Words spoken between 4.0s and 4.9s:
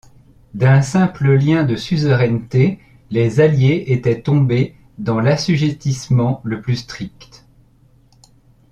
tombés